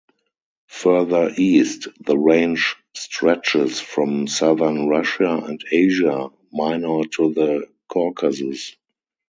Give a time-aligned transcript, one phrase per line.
[0.69, 8.75] Further east the range stretches from southern Russia and Asia minor to the Caucasus.